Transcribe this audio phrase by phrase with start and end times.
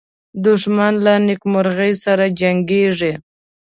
[0.43, 3.13] دښمن له نېکمرغۍ سره جنګیږي